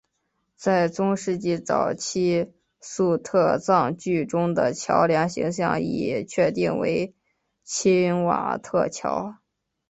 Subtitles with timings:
[0.55, 7.13] 在中世纪早期粟特葬具中的桥梁形象已确定为
[7.63, 9.35] 钦瓦特桥。